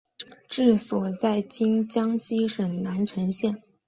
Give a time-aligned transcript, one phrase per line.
[0.49, 3.61] 治所在今江西省南城县。